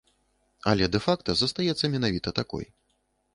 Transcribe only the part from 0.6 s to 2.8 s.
Але дэ-факта застаецца менавіта такой.